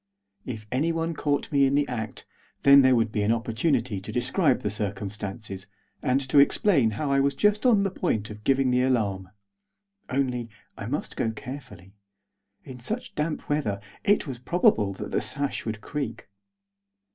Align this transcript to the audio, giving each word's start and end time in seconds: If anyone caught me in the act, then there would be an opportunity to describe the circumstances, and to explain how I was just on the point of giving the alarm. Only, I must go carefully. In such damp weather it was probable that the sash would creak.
If 0.47 0.65
anyone 0.71 1.13
caught 1.13 1.51
me 1.51 1.67
in 1.67 1.75
the 1.75 1.87
act, 1.87 2.25
then 2.63 2.81
there 2.81 2.95
would 2.95 3.11
be 3.11 3.21
an 3.21 3.31
opportunity 3.31 3.99
to 4.01 4.11
describe 4.11 4.61
the 4.61 4.71
circumstances, 4.71 5.67
and 6.01 6.19
to 6.27 6.39
explain 6.39 6.89
how 6.97 7.11
I 7.11 7.19
was 7.19 7.35
just 7.35 7.67
on 7.67 7.83
the 7.83 7.91
point 7.91 8.31
of 8.31 8.43
giving 8.43 8.71
the 8.71 8.81
alarm. 8.81 9.29
Only, 10.09 10.49
I 10.75 10.87
must 10.87 11.15
go 11.15 11.29
carefully. 11.29 11.93
In 12.63 12.79
such 12.79 13.13
damp 13.13 13.47
weather 13.47 13.79
it 14.03 14.25
was 14.25 14.39
probable 14.39 14.91
that 14.93 15.11
the 15.11 15.21
sash 15.21 15.67
would 15.67 15.81
creak. 15.81 16.27